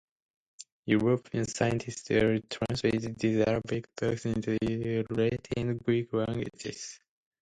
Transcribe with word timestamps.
European 0.87 1.45
scientists 1.45 2.07
then 2.07 2.41
translated 2.49 3.19
these 3.19 3.45
Arabic 3.45 3.85
books 3.95 4.25
into 4.25 4.57
the 4.59 5.05
Latin 5.11 5.69
and 5.69 5.83
Greek 5.85 6.11
languages. 6.11 6.99